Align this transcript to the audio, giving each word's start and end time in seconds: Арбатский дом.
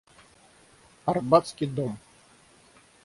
Арбатский 1.11 1.67
дом. 1.67 1.95